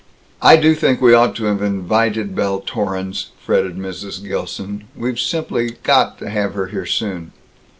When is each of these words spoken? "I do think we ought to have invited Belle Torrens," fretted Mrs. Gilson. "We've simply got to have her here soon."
"I 0.41 0.55
do 0.55 0.73
think 0.73 0.99
we 0.99 1.13
ought 1.13 1.35
to 1.35 1.43
have 1.43 1.61
invited 1.61 2.35
Belle 2.35 2.61
Torrens," 2.65 3.29
fretted 3.45 3.77
Mrs. 3.77 4.27
Gilson. 4.27 4.85
"We've 4.95 5.19
simply 5.19 5.75
got 5.83 6.17
to 6.17 6.29
have 6.31 6.55
her 6.55 6.65
here 6.69 6.87
soon." 6.87 7.33